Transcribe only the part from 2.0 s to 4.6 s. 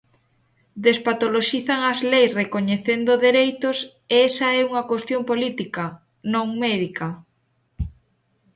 leis recoñecendo dereitos, e esa